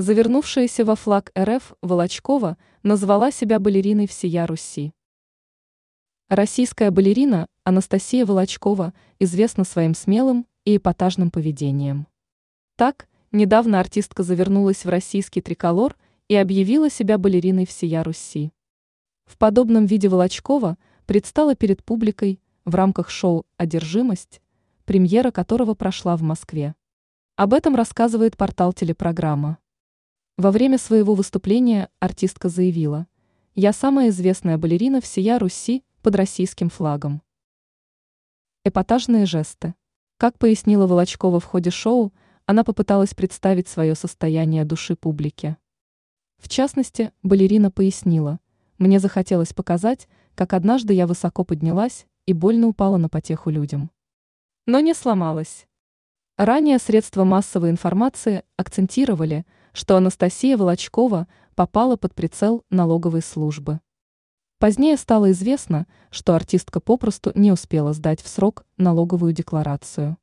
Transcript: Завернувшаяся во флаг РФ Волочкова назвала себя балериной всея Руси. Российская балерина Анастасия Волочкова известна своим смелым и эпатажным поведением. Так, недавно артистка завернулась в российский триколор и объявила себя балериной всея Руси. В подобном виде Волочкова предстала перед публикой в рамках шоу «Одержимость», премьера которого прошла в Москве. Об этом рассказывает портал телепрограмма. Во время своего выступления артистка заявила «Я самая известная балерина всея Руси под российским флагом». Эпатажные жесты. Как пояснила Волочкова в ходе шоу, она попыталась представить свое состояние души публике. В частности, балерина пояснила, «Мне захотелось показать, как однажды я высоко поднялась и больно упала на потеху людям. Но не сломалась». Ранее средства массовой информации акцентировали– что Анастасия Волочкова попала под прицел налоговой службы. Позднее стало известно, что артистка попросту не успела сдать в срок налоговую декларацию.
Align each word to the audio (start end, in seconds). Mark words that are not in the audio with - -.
Завернувшаяся 0.00 0.86
во 0.86 0.96
флаг 0.96 1.30
РФ 1.38 1.74
Волочкова 1.82 2.56
назвала 2.82 3.30
себя 3.30 3.58
балериной 3.58 4.08
всея 4.08 4.46
Руси. 4.46 4.94
Российская 6.30 6.90
балерина 6.90 7.48
Анастасия 7.64 8.24
Волочкова 8.24 8.94
известна 9.18 9.64
своим 9.64 9.94
смелым 9.94 10.46
и 10.64 10.78
эпатажным 10.78 11.30
поведением. 11.30 12.06
Так, 12.76 13.10
недавно 13.30 13.78
артистка 13.78 14.22
завернулась 14.22 14.86
в 14.86 14.88
российский 14.88 15.42
триколор 15.42 15.98
и 16.28 16.34
объявила 16.34 16.88
себя 16.88 17.18
балериной 17.18 17.66
всея 17.66 18.02
Руси. 18.02 18.54
В 19.26 19.36
подобном 19.36 19.84
виде 19.84 20.08
Волочкова 20.08 20.78
предстала 21.04 21.54
перед 21.54 21.84
публикой 21.84 22.40
в 22.64 22.74
рамках 22.74 23.10
шоу 23.10 23.44
«Одержимость», 23.58 24.40
премьера 24.86 25.30
которого 25.30 25.74
прошла 25.74 26.16
в 26.16 26.22
Москве. 26.22 26.74
Об 27.36 27.52
этом 27.52 27.74
рассказывает 27.74 28.38
портал 28.38 28.72
телепрограмма. 28.72 29.58
Во 30.40 30.50
время 30.52 30.78
своего 30.78 31.14
выступления 31.14 31.90
артистка 31.98 32.48
заявила 32.48 33.06
«Я 33.54 33.74
самая 33.74 34.08
известная 34.08 34.56
балерина 34.56 35.02
всея 35.02 35.38
Руси 35.38 35.84
под 36.00 36.16
российским 36.16 36.70
флагом». 36.70 37.20
Эпатажные 38.64 39.26
жесты. 39.26 39.74
Как 40.16 40.38
пояснила 40.38 40.86
Волочкова 40.86 41.40
в 41.40 41.44
ходе 41.44 41.68
шоу, 41.68 42.14
она 42.46 42.64
попыталась 42.64 43.12
представить 43.12 43.68
свое 43.68 43.94
состояние 43.94 44.64
души 44.64 44.96
публике. 44.96 45.58
В 46.38 46.48
частности, 46.48 47.12
балерина 47.22 47.70
пояснила, 47.70 48.40
«Мне 48.78 48.98
захотелось 48.98 49.52
показать, 49.52 50.08
как 50.34 50.54
однажды 50.54 50.94
я 50.94 51.06
высоко 51.06 51.44
поднялась 51.44 52.06
и 52.24 52.32
больно 52.32 52.68
упала 52.68 52.96
на 52.96 53.10
потеху 53.10 53.50
людям. 53.50 53.90
Но 54.64 54.80
не 54.80 54.94
сломалась». 54.94 55.66
Ранее 56.38 56.78
средства 56.78 57.24
массовой 57.24 57.68
информации 57.68 58.42
акцентировали– 58.56 59.44
что 59.72 59.96
Анастасия 59.96 60.56
Волочкова 60.56 61.26
попала 61.54 61.96
под 61.96 62.14
прицел 62.14 62.64
налоговой 62.70 63.22
службы. 63.22 63.80
Позднее 64.58 64.96
стало 64.96 65.30
известно, 65.30 65.86
что 66.10 66.34
артистка 66.34 66.80
попросту 66.80 67.32
не 67.34 67.50
успела 67.50 67.92
сдать 67.92 68.20
в 68.20 68.28
срок 68.28 68.66
налоговую 68.76 69.32
декларацию. 69.32 70.18